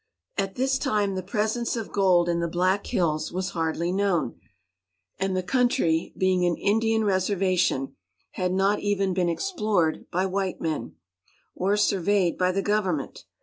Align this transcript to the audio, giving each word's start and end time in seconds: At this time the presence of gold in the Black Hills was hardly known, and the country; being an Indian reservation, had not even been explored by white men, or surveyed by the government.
At 0.35 0.55
this 0.55 0.79
time 0.79 1.13
the 1.13 1.21
presence 1.21 1.75
of 1.75 1.91
gold 1.91 2.27
in 2.27 2.39
the 2.39 2.47
Black 2.47 2.87
Hills 2.87 3.31
was 3.31 3.51
hardly 3.51 3.91
known, 3.91 4.39
and 5.19 5.37
the 5.37 5.43
country; 5.43 6.11
being 6.17 6.43
an 6.43 6.57
Indian 6.57 7.03
reservation, 7.05 7.95
had 8.31 8.51
not 8.51 8.79
even 8.79 9.13
been 9.13 9.29
explored 9.29 10.09
by 10.09 10.25
white 10.25 10.59
men, 10.59 10.95
or 11.53 11.77
surveyed 11.77 12.35
by 12.35 12.51
the 12.51 12.63
government. 12.63 13.25